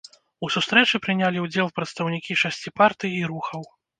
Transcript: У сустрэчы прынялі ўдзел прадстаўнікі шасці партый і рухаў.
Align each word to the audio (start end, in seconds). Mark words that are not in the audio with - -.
У 0.45 0.47
сустрэчы 0.53 0.99
прынялі 1.07 1.43
ўдзел 1.45 1.69
прадстаўнікі 1.77 2.39
шасці 2.45 2.75
партый 2.81 3.11
і 3.21 3.23
рухаў. 3.33 3.61